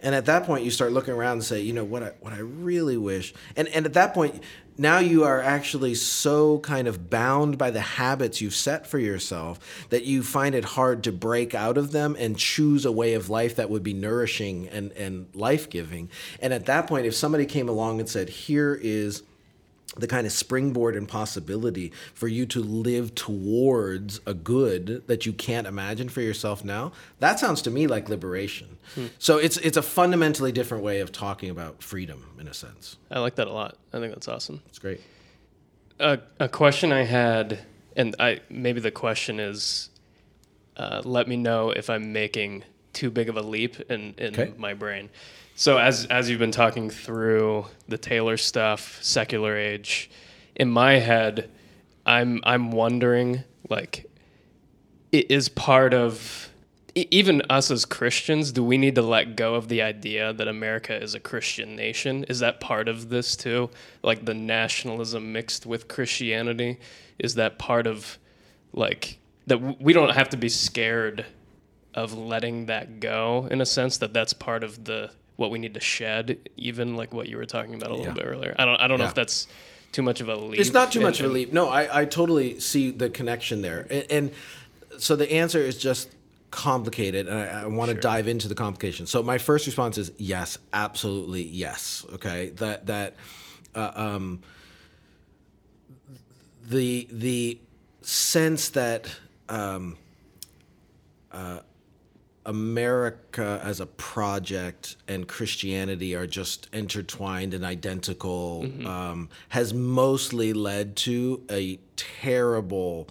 And 0.02 0.16
at 0.16 0.26
that 0.26 0.46
point, 0.46 0.64
you 0.64 0.72
start 0.72 0.92
looking 0.92 1.14
around 1.14 1.34
and 1.34 1.44
say, 1.44 1.62
you 1.62 1.74
know, 1.74 1.84
what 1.84 2.04
I, 2.04 2.12
what 2.22 2.34
I 2.34 2.40
really 2.40 2.98
wish. 2.98 3.34
And 3.56 3.68
and 3.70 3.86
at 3.86 3.94
that 3.94 4.14
point, 4.14 4.42
now 4.78 5.00
you 5.00 5.26
are 5.26 5.42
actually 5.42 5.94
so 5.96 6.60
kind 6.60 6.88
of 6.88 7.10
bound 7.10 7.58
by 7.58 7.70
the 7.70 7.82
habits 7.82 8.40
you've 8.40 8.56
set 8.56 8.88
for 8.88 8.98
yourself 8.98 9.60
that 9.90 10.06
you 10.06 10.24
find 10.24 10.56
it 10.56 10.64
hard 10.64 11.04
to 11.04 11.12
break 11.12 11.54
out 11.54 11.78
of 11.78 11.92
them 11.92 12.16
and 12.18 12.38
choose 12.38 12.86
a 12.86 12.92
way 12.92 13.14
of 13.14 13.30
life 13.30 13.58
that 13.58 13.70
would 13.70 13.84
be 13.84 13.94
nourishing 13.94 14.70
and, 14.70 14.94
and 14.94 15.28
life 15.36 15.70
giving. 15.70 16.10
And 16.42 16.54
at 16.54 16.66
that 16.68 16.88
point, 16.88 17.06
if 17.06 17.14
somebody 17.14 17.46
came 17.46 17.68
along 17.68 18.00
and 18.00 18.08
said, 18.08 18.30
here 18.30 18.80
is 18.82 19.24
the 19.98 20.08
kind 20.08 20.28
of 20.28 20.34
springboard 20.34 20.96
and 20.96 21.08
possibility 21.08 21.92
for 22.14 22.28
you 22.28 22.46
to 22.46 22.62
live 22.62 23.16
towards 23.16 24.20
a 24.26 24.34
good 24.34 25.06
that 25.08 25.26
you 25.26 25.34
can't 25.34 25.66
imagine 25.66 26.10
for 26.10 26.22
yourself 26.22 26.64
now 26.64 26.92
that 27.20 27.40
sounds 27.40 27.62
to 27.64 27.72
me 27.72 27.88
like 27.88 28.08
liberation. 28.10 28.78
Hmm. 28.96 29.08
so 29.18 29.38
it's 29.38 29.58
it's 29.58 29.78
a 29.78 29.82
fundamentally 29.82 30.52
different 30.52 30.84
way 30.84 31.00
of 31.00 31.12
talking 31.12 31.50
about 31.50 31.82
freedom 31.82 32.26
in 32.40 32.48
a 32.48 32.54
sense. 32.54 32.98
I 33.10 33.20
like 33.20 33.36
that 33.36 33.48
a 33.48 33.54
lot. 33.54 33.78
I 33.94 34.00
think 34.00 34.14
that's 34.14 34.28
awesome. 34.28 34.62
It's 34.68 34.80
great. 34.80 35.02
A, 36.00 36.20
a 36.40 36.48
question 36.48 36.94
i 36.94 37.04
had 37.04 37.60
and 37.98 38.16
i 38.20 38.40
maybe 38.50 38.80
the 38.80 38.92
question 38.92 39.40
is 39.40 39.90
uh, 40.78 41.02
let 41.04 41.28
me 41.28 41.36
know 41.36 41.72
if 41.72 41.90
i'm 41.90 42.14
making 42.14 42.64
too 42.94 43.12
big 43.12 43.28
of 43.28 43.36
a 43.36 43.42
leap 43.42 43.80
in, 43.92 44.14
in 44.18 44.34
okay. 44.34 44.54
my 44.58 44.74
brain 44.74 45.10
so 45.60 45.78
as 45.78 46.06
as 46.06 46.30
you've 46.30 46.40
been 46.40 46.52
talking 46.52 46.90
through 46.90 47.66
the 47.90 47.98
Taylor 47.98 48.38
stuff, 48.38 48.98
secular 49.02 49.58
age, 49.58 50.10
in 50.56 50.72
my 50.72 50.94
head, 50.94 51.52
I'm 52.06 52.40
I'm 52.46 52.72
wondering 52.72 53.44
like, 53.70 54.06
it 55.12 55.30
is 55.30 55.50
part 55.50 55.94
of 55.94 56.50
even 56.96 57.42
us 57.50 57.72
as 57.72 57.84
Christians. 57.84 58.54
Do 58.54 58.64
we 58.64 58.78
need 58.78 58.96
to 58.96 59.02
let 59.02 59.36
go 59.36 59.56
of 59.56 59.68
the 59.68 59.82
idea 59.82 60.32
that 60.32 60.48
America 60.48 60.96
is 60.96 61.14
a 61.14 61.20
Christian 61.20 61.76
nation? 61.76 62.24
Is 62.30 62.40
that 62.40 62.62
part 62.62 62.88
of 62.88 63.10
this 63.10 63.36
too? 63.36 63.70
Like 64.02 64.24
the 64.24 64.34
nationalism 64.34 65.34
mixed 65.34 65.66
with 65.66 65.90
Christianity, 65.90 66.80
is 67.18 67.36
that 67.36 67.60
part 67.60 67.86
of 67.86 68.18
like 68.72 69.20
that 69.48 69.82
we 69.82 69.92
don't 69.92 70.16
have 70.16 70.30
to 70.30 70.38
be 70.38 70.48
scared 70.48 71.26
of 71.94 72.14
letting 72.14 72.68
that 72.68 73.02
go 73.02 73.46
in 73.52 73.60
a 73.60 73.66
sense 73.66 73.98
that 73.98 74.14
that's 74.14 74.32
part 74.32 74.64
of 74.64 74.86
the 74.86 75.12
what 75.40 75.52
we 75.52 75.58
need 75.58 75.74
to 75.74 75.80
shed, 75.80 76.38
even 76.58 76.98
like 76.98 77.14
what 77.14 77.30
you 77.30 77.38
were 77.38 77.46
talking 77.46 77.74
about 77.74 77.92
a 77.92 77.94
little 77.94 78.08
yeah. 78.08 78.14
bit 78.14 78.26
earlier. 78.26 78.56
I 78.60 78.66
don't 78.66 78.76
I 78.76 78.88
don't 78.88 79.00
yeah. 79.00 79.06
know 79.06 79.10
if 79.10 79.16
that's 79.16 79.48
too 79.94 80.02
much 80.02 80.20
of 80.20 80.28
a 80.28 80.36
leap. 80.36 80.60
It's 80.60 80.74
not 80.74 80.92
too 80.92 81.00
much 81.00 81.22
of 81.22 81.28
a 81.28 81.30
leap. 81.30 81.54
No, 81.54 81.70
I, 81.70 82.02
I 82.02 82.06
totally 82.06 82.60
see 82.60 82.92
the 82.92 83.10
connection 83.10 83.62
there. 83.62 83.88
And, 83.90 84.06
and 84.12 84.32
so 84.98 85.16
the 85.16 85.32
answer 85.32 85.60
is 85.60 85.78
just 85.78 86.10
complicated 86.52 87.28
and 87.28 87.40
I, 87.40 87.64
I 87.64 87.66
want 87.68 87.90
to 87.90 87.96
sure. 87.96 88.02
dive 88.02 88.28
into 88.28 88.50
the 88.50 88.56
complication. 88.56 89.06
So 89.08 89.24
my 89.24 89.38
first 89.38 89.66
response 89.66 89.98
is 89.98 90.12
yes, 90.18 90.58
absolutely 90.74 91.44
yes. 91.44 92.06
Okay. 92.14 92.50
That 92.50 92.88
that 92.88 93.16
uh, 93.74 93.92
um 93.96 94.42
the 96.68 97.08
the 97.12 97.60
sense 98.02 98.70
that 98.70 99.10
um 99.48 99.98
uh 101.32 101.60
America 102.50 103.62
as 103.64 103.80
a 103.80 103.86
project 103.86 104.96
and 105.08 105.28
Christianity 105.28 106.16
are 106.16 106.26
just 106.26 106.68
intertwined 106.74 107.54
and 107.54 107.64
identical 107.64 108.64
mm-hmm. 108.64 108.88
um, 108.88 109.30
has 109.50 109.72
mostly 109.72 110.52
led 110.54 110.96
to 110.96 111.44
a 111.52 111.78
terrible 111.96 113.08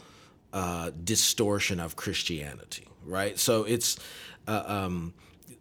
uh, 0.52 0.90
distortion 1.04 1.78
of 1.78 1.94
Christianity, 1.94 2.88
right? 3.06 3.38
So 3.38 3.62
it's, 3.62 4.00
uh, 4.48 4.64
um, 4.66 5.14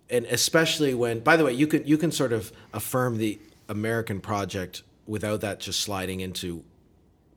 and 0.09 0.25
especially 0.25 0.95
when, 0.95 1.19
by 1.19 1.37
the 1.37 1.45
way, 1.45 1.53
you 1.53 1.67
can 1.67 1.85
you 1.85 1.99
can 1.99 2.11
sort 2.11 2.33
of 2.33 2.51
affirm 2.73 3.17
the 3.17 3.39
American 3.69 4.21
project 4.21 4.81
without 5.05 5.41
that 5.41 5.59
just 5.59 5.81
sliding 5.81 6.21
into 6.21 6.63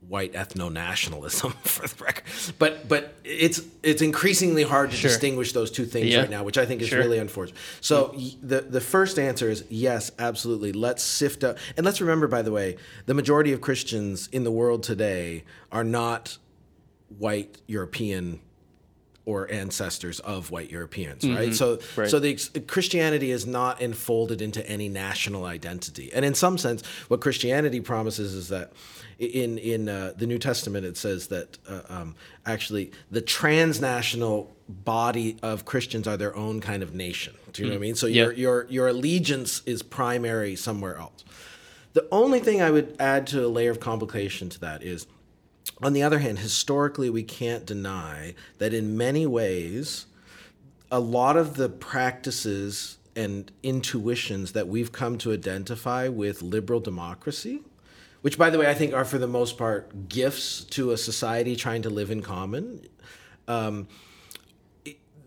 white 0.07 0.33
ethno 0.33 0.71
nationalism 0.71 1.51
for 1.63 1.87
the 1.87 2.03
record. 2.03 2.23
But 2.57 2.87
but 2.87 3.15
it's 3.23 3.61
it's 3.83 4.01
increasingly 4.01 4.63
hard 4.63 4.91
to 4.91 4.97
sure. 4.97 5.09
distinguish 5.09 5.53
those 5.53 5.71
two 5.71 5.85
things 5.85 6.07
yeah. 6.07 6.21
right 6.21 6.29
now, 6.29 6.43
which 6.43 6.57
I 6.57 6.65
think 6.65 6.81
is 6.81 6.89
sure. 6.89 6.99
really 6.99 7.17
unfortunate. 7.17 7.59
So 7.79 8.09
mm-hmm. 8.09 8.47
the 8.47 8.61
the 8.61 8.81
first 8.81 9.19
answer 9.19 9.49
is 9.49 9.63
yes, 9.69 10.11
absolutely. 10.19 10.73
Let's 10.73 11.03
sift 11.03 11.43
out 11.43 11.57
and 11.77 11.85
let's 11.85 12.01
remember 12.01 12.27
by 12.27 12.41
the 12.41 12.51
way, 12.51 12.77
the 13.05 13.13
majority 13.13 13.53
of 13.53 13.61
Christians 13.61 14.27
in 14.31 14.43
the 14.43 14.51
world 14.51 14.83
today 14.83 15.43
are 15.71 15.83
not 15.83 16.37
white 17.17 17.61
European 17.67 18.39
or 19.25 19.51
ancestors 19.51 20.19
of 20.21 20.49
white 20.49 20.71
Europeans, 20.71 21.23
mm-hmm. 21.23 21.35
right? 21.35 21.53
So, 21.53 21.79
right. 21.95 22.09
so 22.09 22.19
the 22.19 22.35
Christianity 22.67 23.31
is 23.31 23.45
not 23.45 23.81
enfolded 23.81 24.41
into 24.41 24.67
any 24.67 24.89
national 24.89 25.45
identity, 25.45 26.11
and 26.13 26.25
in 26.25 26.33
some 26.33 26.57
sense, 26.57 26.85
what 27.07 27.21
Christianity 27.21 27.81
promises 27.81 28.33
is 28.33 28.49
that 28.49 28.73
in 29.19 29.59
in 29.59 29.87
uh, 29.87 30.13
the 30.17 30.25
New 30.25 30.39
Testament 30.39 30.85
it 30.85 30.97
says 30.97 31.27
that 31.27 31.57
uh, 31.69 31.81
um, 31.89 32.15
actually 32.45 32.91
the 33.11 33.21
transnational 33.21 34.51
body 34.67 35.37
of 35.43 35.65
Christians 35.65 36.07
are 36.07 36.17
their 36.17 36.35
own 36.35 36.59
kind 36.59 36.81
of 36.81 36.95
nation. 36.95 37.35
Do 37.53 37.61
you 37.61 37.67
know 37.67 37.75
what 37.75 37.79
I 37.79 37.81
mean? 37.81 37.95
So 37.95 38.07
yeah. 38.07 38.23
your 38.23 38.33
your 38.33 38.67
your 38.69 38.87
allegiance 38.87 39.61
is 39.65 39.83
primary 39.83 40.55
somewhere 40.55 40.97
else. 40.97 41.23
The 41.93 42.07
only 42.11 42.39
thing 42.39 42.61
I 42.61 42.71
would 42.71 42.95
add 42.99 43.27
to 43.27 43.45
a 43.45 43.49
layer 43.49 43.69
of 43.69 43.79
complication 43.79 44.49
to 44.49 44.59
that 44.61 44.81
is, 44.81 45.07
on 45.81 45.93
the 45.93 46.03
other 46.03 46.19
hand, 46.19 46.39
historically 46.39 47.09
we 47.09 47.23
can't 47.23 47.65
deny 47.65 48.35
that 48.57 48.73
in 48.73 48.97
many 48.97 49.25
ways, 49.25 50.05
a 50.91 50.99
lot 50.99 51.37
of 51.37 51.55
the 51.55 51.69
practices 51.69 52.97
and 53.15 53.51
intuitions 53.63 54.53
that 54.53 54.67
we've 54.67 54.91
come 54.91 55.17
to 55.17 55.33
identify 55.33 56.07
with 56.07 56.41
liberal 56.41 56.79
democracy 56.79 57.61
which 58.21 58.37
by 58.37 58.49
the 58.49 58.57
way 58.57 58.69
I 58.69 58.73
think 58.73 58.93
are 58.93 59.05
for 59.05 59.17
the 59.17 59.27
most 59.27 59.57
part 59.57 60.07
gifts 60.07 60.63
to 60.65 60.91
a 60.91 60.97
society 60.97 61.55
trying 61.55 61.81
to 61.83 61.89
live 61.89 62.11
in 62.11 62.21
common. 62.21 62.87
Um, 63.47 63.87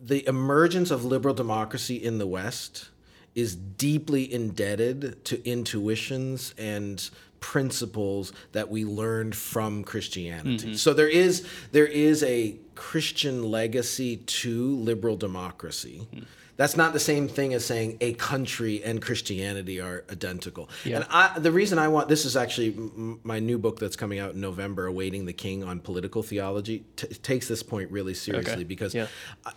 the 0.03 0.27
emergence 0.27 0.91
of 0.91 1.05
liberal 1.05 1.35
democracy 1.35 1.97
in 1.97 2.19
the 2.19 2.27
West 2.27 2.91
is 3.35 3.57
deeply 3.57 4.33
indebted 4.33 5.25
to 5.25 5.49
intuitions 5.49 6.55
and 6.57 7.11
principles 7.45 8.33
that 8.53 8.71
we 8.71 8.87
learned 8.87 9.37
from 9.37 9.85
Christianity. 9.85 10.69
Mm-hmm. 10.69 10.75
So 10.75 10.95
there 10.95 11.09
is 11.09 11.47
there 11.73 11.87
is 11.87 12.23
a 12.23 12.57
Christian 12.75 13.51
legacy 13.51 14.17
to 14.17 14.77
liberal 14.77 15.19
democracy. 15.19 16.07
Mm-hmm 16.11 16.25
that's 16.57 16.77
not 16.77 16.93
the 16.93 17.01
same 17.01 17.29
thing 17.29 17.53
as 17.53 17.65
saying 17.65 17.99
a 18.01 18.15
country 18.15 18.83
and 18.85 19.03
Christianity 19.03 19.81
are 19.81 20.05
identical. 20.11 20.69
Yeah. 20.85 20.97
And 20.97 21.07
I, 21.11 21.39
the 21.39 21.51
reason 21.51 21.79
I 21.79 21.89
want 21.89 22.09
this 22.09 22.25
is 22.25 22.37
actually 22.37 22.77
my 23.25 23.41
new 23.41 23.59
book 23.59 23.81
that's 23.81 23.97
coming 23.97 24.21
out 24.21 24.35
in 24.35 24.41
November, 24.41 24.87
Awaiting 24.87 25.25
the 25.25 25.33
King 25.33 25.65
on 25.65 25.81
Political 25.81 26.23
Theology, 26.23 26.85
t- 26.97 27.09
takes 27.09 27.49
this 27.49 27.63
point 27.63 27.91
really 27.91 28.15
seriously 28.15 28.53
okay. 28.53 28.65
because 28.65 28.95
yeah. 28.95 29.09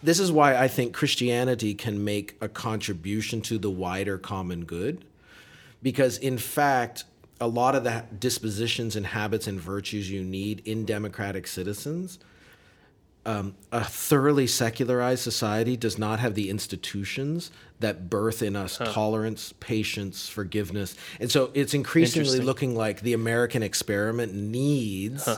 this 0.01 0.19
is 0.19 0.31
why 0.31 0.55
I 0.55 0.67
think 0.67 0.93
Christianity 0.93 1.75
can 1.75 2.03
make 2.03 2.35
a 2.41 2.49
contribution 2.49 3.41
to 3.41 3.59
the 3.59 3.69
wider 3.69 4.17
common 4.17 4.65
good. 4.65 5.05
Because 5.83 6.17
in 6.17 6.39
fact, 6.39 7.03
a 7.39 7.47
lot 7.47 7.75
of 7.75 7.83
the 7.83 8.03
dispositions 8.19 8.95
and 8.95 9.05
habits 9.05 9.47
and 9.47 9.59
virtues 9.59 10.09
you 10.09 10.23
need 10.23 10.61
in 10.65 10.85
democratic 10.85 11.47
citizens 11.47 12.19
um, 13.27 13.55
a 13.73 13.83
thoroughly 13.83 14.47
secularized 14.47 15.21
society 15.21 15.75
does 15.75 15.97
not 15.97 16.19
have 16.19 16.33
the 16.33 16.49
institutions 16.49 17.51
that 17.81 18.09
birth 18.09 18.41
in 18.41 18.55
us 18.55 18.77
huh. 18.77 18.85
tolerance, 18.85 19.53
patience, 19.59 20.29
forgiveness. 20.29 20.95
And 21.19 21.29
so 21.29 21.51
it's 21.53 21.73
increasingly 21.73 22.39
looking 22.39 22.73
like 22.73 23.01
the 23.01 23.11
American 23.11 23.63
experiment 23.63 24.33
needs 24.33 25.25
huh. 25.25 25.37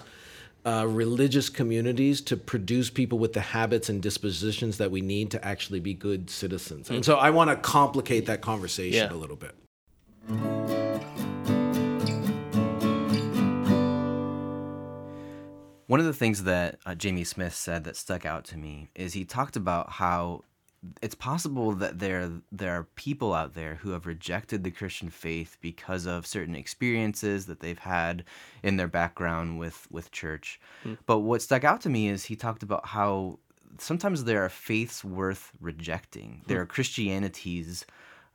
uh, 0.66 0.86
religious 0.88 1.50
communities 1.50 2.22
to 2.22 2.38
produce 2.38 2.92
people 2.92 3.18
with 3.18 3.34
the 3.34 3.42
habits 3.42 3.90
and 3.90 4.04
dispositions 4.04 4.78
that 4.78 4.92
we 4.92 5.02
need 5.02 5.32
to 5.32 5.44
actually 5.44 5.80
be 5.80 5.96
good 5.96 6.30
citizens. 6.30 6.92
And 6.92 7.04
so 7.04 7.16
I 7.16 7.32
want 7.32 7.50
to 7.50 7.56
complicate 7.56 8.28
that 8.28 8.42
conversation 8.42 9.10
yeah. 9.10 9.14
a 9.14 9.18
little 9.18 9.36
bit. 9.36 9.56
One 15.90 16.00
of 16.00 16.06
the 16.06 16.14
things 16.14 16.44
that 16.44 16.78
uh, 16.86 16.94
Jamie 16.94 17.24
Smith 17.24 17.56
said 17.56 17.84
that 17.86 17.96
stuck 17.96 18.24
out 18.24 18.46
to 18.46 18.58
me 18.58 18.92
is 18.94 19.14
he 19.14 19.26
talked 19.26 19.56
about 19.56 19.90
how 19.90 20.44
it's 21.02 21.16
possible 21.16 21.72
that 21.72 21.98
there 21.98 22.30
there 22.52 22.74
are 22.74 22.84
people 22.94 23.34
out 23.34 23.56
there 23.56 23.74
who 23.74 23.90
have 23.90 24.06
rejected 24.06 24.64
the 24.64 24.70
Christian 24.70 25.10
faith 25.10 25.58
because 25.62 26.06
of 26.06 26.28
certain 26.28 26.54
experiences 26.54 27.48
that 27.48 27.62
they've 27.62 27.80
had 27.80 28.24
in 28.62 28.78
their 28.78 28.88
background 28.88 29.58
with 29.58 29.88
with 29.90 30.12
church. 30.12 30.62
Mm. 30.86 31.00
But 31.08 31.22
what 31.22 31.42
stuck 31.42 31.64
out 31.64 31.82
to 31.82 31.90
me 31.90 32.08
is 32.08 32.26
he 32.26 32.36
talked 32.36 32.62
about 32.62 32.86
how 32.86 33.40
sometimes 33.80 34.26
there 34.26 34.46
are 34.46 34.50
faiths 34.50 35.04
worth 35.04 35.54
rejecting. 35.60 36.44
Mm. 36.44 36.48
There 36.50 36.62
are 36.62 36.68
Christianities 36.68 37.84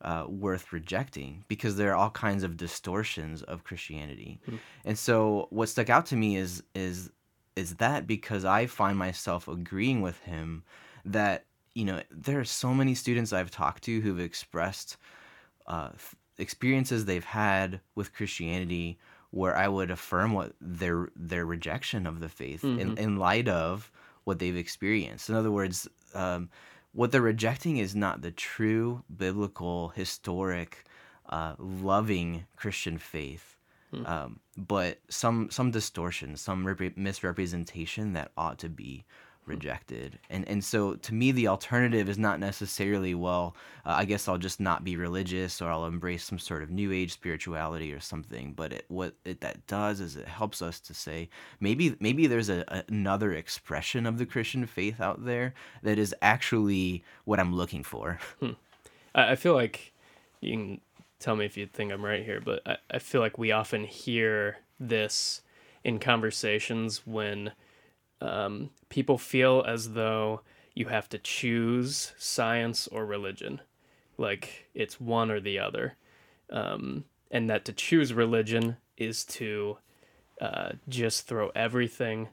uh, 0.00 0.24
worth 0.28 0.72
rejecting 0.72 1.44
because 1.46 1.76
there 1.76 1.92
are 1.92 1.96
all 1.96 2.10
kinds 2.10 2.42
of 2.42 2.56
distortions 2.56 3.44
of 3.44 3.62
Christianity. 3.62 4.40
Mm. 4.50 4.58
And 4.86 4.98
so 4.98 5.46
what 5.50 5.68
stuck 5.68 5.88
out 5.88 6.06
to 6.06 6.16
me 6.16 6.34
is 6.34 6.64
is 6.74 7.12
is 7.56 7.76
that 7.76 8.06
because 8.06 8.44
I 8.44 8.66
find 8.66 8.98
myself 8.98 9.48
agreeing 9.48 10.02
with 10.02 10.20
him 10.20 10.64
that 11.04 11.44
you 11.74 11.84
know, 11.84 12.00
there 12.10 12.38
are 12.38 12.44
so 12.44 12.72
many 12.72 12.94
students 12.94 13.32
I've 13.32 13.50
talked 13.50 13.82
to 13.84 14.00
who've 14.00 14.20
expressed 14.20 14.96
uh, 15.66 15.90
experiences 16.38 17.04
they've 17.04 17.24
had 17.24 17.80
with 17.94 18.14
Christianity 18.14 18.98
where 19.30 19.56
I 19.56 19.66
would 19.66 19.90
affirm 19.90 20.32
what 20.32 20.52
their 20.60 21.08
their 21.16 21.44
rejection 21.44 22.06
of 22.06 22.20
the 22.20 22.28
faith 22.28 22.62
mm-hmm. 22.62 22.78
in, 22.78 22.98
in 22.98 23.16
light 23.16 23.48
of 23.48 23.90
what 24.22 24.38
they've 24.38 24.56
experienced. 24.56 25.28
In 25.28 25.34
other 25.34 25.50
words, 25.50 25.88
um, 26.14 26.48
what 26.92 27.10
they're 27.10 27.20
rejecting 27.20 27.78
is 27.78 27.96
not 27.96 28.22
the 28.22 28.30
true 28.30 29.02
biblical, 29.14 29.88
historic, 29.88 30.84
uh, 31.28 31.54
loving 31.58 32.46
Christian 32.54 32.98
faith, 32.98 33.53
mm. 33.92 34.08
um, 34.08 34.40
but 34.56 34.98
some 35.08 35.50
some 35.50 35.70
distortion, 35.70 36.36
some 36.36 36.66
rep- 36.66 36.96
misrepresentation 36.96 38.12
that 38.14 38.30
ought 38.36 38.58
to 38.58 38.68
be 38.68 39.04
rejected. 39.46 40.18
And 40.30 40.48
and 40.48 40.64
so 40.64 40.94
to 40.94 41.14
me 41.14 41.32
the 41.32 41.48
alternative 41.48 42.08
is 42.08 42.18
not 42.18 42.40
necessarily 42.40 43.14
well 43.14 43.54
uh, 43.84 43.94
I 43.96 44.04
guess 44.04 44.28
I'll 44.28 44.38
just 44.38 44.60
not 44.60 44.84
be 44.84 44.96
religious 44.96 45.60
or 45.60 45.70
I'll 45.70 45.84
embrace 45.84 46.24
some 46.24 46.38
sort 46.38 46.62
of 46.62 46.70
new 46.70 46.92
age 46.92 47.12
spirituality 47.12 47.92
or 47.92 48.00
something 48.00 48.52
but 48.52 48.72
it, 48.72 48.84
what 48.88 49.14
it, 49.24 49.40
that 49.42 49.66
does 49.66 50.00
is 50.00 50.16
it 50.16 50.26
helps 50.26 50.62
us 50.62 50.80
to 50.80 50.94
say 50.94 51.28
maybe 51.60 51.94
maybe 52.00 52.26
there's 52.26 52.48
a, 52.48 52.64
a, 52.68 52.84
another 52.88 53.32
expression 53.32 54.06
of 54.06 54.18
the 54.18 54.26
Christian 54.26 54.66
faith 54.66 55.00
out 55.00 55.24
there 55.24 55.54
that 55.82 55.98
is 55.98 56.14
actually 56.22 57.04
what 57.24 57.38
I'm 57.40 57.54
looking 57.54 57.82
for. 57.82 58.18
Hmm. 58.40 58.52
I 59.14 59.36
feel 59.36 59.54
like 59.54 59.92
you 60.40 60.52
can 60.52 60.80
tell 61.18 61.36
me 61.36 61.44
if 61.44 61.56
you 61.56 61.66
think 61.66 61.92
I'm 61.92 62.04
right 62.04 62.24
here 62.24 62.40
but 62.40 62.62
I, 62.66 62.76
I 62.90 62.98
feel 62.98 63.20
like 63.20 63.38
we 63.38 63.52
often 63.52 63.84
hear 63.84 64.58
this 64.78 65.42
in 65.84 65.98
conversations 65.98 67.06
when 67.06 67.52
um, 68.20 68.70
people 68.88 69.18
feel 69.18 69.64
as 69.66 69.92
though 69.92 70.40
you 70.74 70.86
have 70.86 71.08
to 71.10 71.18
choose 71.18 72.12
science 72.18 72.88
or 72.88 73.04
religion, 73.06 73.60
like 74.18 74.68
it's 74.74 75.00
one 75.00 75.30
or 75.30 75.40
the 75.40 75.58
other, 75.58 75.94
um, 76.50 77.04
and 77.30 77.48
that 77.50 77.64
to 77.66 77.72
choose 77.72 78.12
religion 78.12 78.76
is 78.96 79.24
to 79.24 79.78
uh, 80.40 80.72
just 80.88 81.26
throw 81.26 81.50
everything 81.54 82.28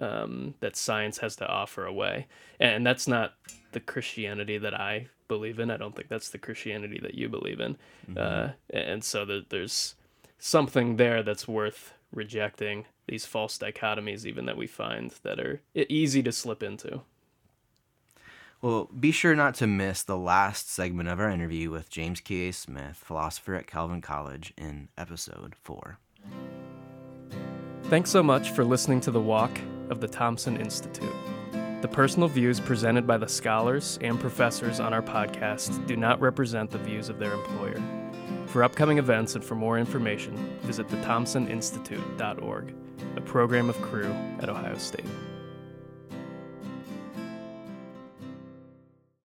um, 0.00 0.54
that 0.60 0.76
science 0.76 1.18
has 1.18 1.36
to 1.36 1.46
offer 1.46 1.84
away, 1.84 2.26
and 2.58 2.84
that's 2.86 3.06
not 3.06 3.34
the 3.74 3.80
Christianity 3.80 4.56
that 4.58 4.74
I 4.74 5.08
believe 5.28 5.58
in. 5.58 5.70
I 5.70 5.76
don't 5.76 5.94
think 5.94 6.08
that's 6.08 6.30
the 6.30 6.38
Christianity 6.38 6.98
that 7.02 7.14
you 7.14 7.28
believe 7.28 7.60
in, 7.60 7.76
mm-hmm. 8.10 8.18
uh, 8.18 8.52
and 8.70 9.04
so 9.04 9.24
the, 9.24 9.44
there's 9.48 9.94
something 10.38 10.96
there 10.96 11.22
that's 11.22 11.46
worth 11.46 11.92
rejecting 12.12 12.86
these 13.06 13.26
false 13.26 13.58
dichotomies 13.58 14.24
even 14.24 14.46
that 14.46 14.56
we 14.56 14.66
find 14.66 15.12
that 15.22 15.38
are 15.38 15.60
easy 15.74 16.22
to 16.22 16.32
slip 16.32 16.62
into. 16.62 17.02
Well, 18.62 18.88
be 18.98 19.10
sure 19.10 19.36
not 19.36 19.54
to 19.56 19.66
miss 19.66 20.02
the 20.02 20.16
last 20.16 20.70
segment 20.70 21.10
of 21.10 21.20
our 21.20 21.28
interview 21.28 21.70
with 21.70 21.90
James 21.90 22.20
K.A. 22.20 22.52
Smith, 22.52 22.96
philosopher 22.96 23.54
at 23.54 23.66
Calvin 23.66 24.00
College, 24.00 24.54
in 24.56 24.88
episode 24.96 25.54
4. 25.54 25.98
Thanks 27.84 28.08
so 28.08 28.22
much 28.22 28.52
for 28.52 28.64
listening 28.64 29.02
to 29.02 29.10
The 29.10 29.20
Walk 29.20 29.60
of 29.90 30.00
the 30.00 30.08
Thompson 30.08 30.56
Institute. 30.56 31.12
The 31.84 31.88
personal 31.88 32.28
views 32.28 32.60
presented 32.60 33.06
by 33.06 33.18
the 33.18 33.28
scholars 33.28 33.98
and 34.00 34.18
professors 34.18 34.80
on 34.80 34.94
our 34.94 35.02
podcast 35.02 35.86
do 35.86 35.98
not 35.98 36.18
represent 36.18 36.70
the 36.70 36.78
views 36.78 37.10
of 37.10 37.18
their 37.18 37.34
employer. 37.34 37.78
For 38.46 38.64
upcoming 38.64 38.96
events 38.96 39.34
and 39.34 39.44
for 39.44 39.54
more 39.54 39.78
information, 39.78 40.58
visit 40.62 40.88
thethompsoninstitute.org, 40.88 42.74
a 43.16 43.20
program 43.20 43.68
of 43.68 43.76
Cru 43.82 44.10
at 44.40 44.48
Ohio 44.48 44.78
State. 44.78 45.04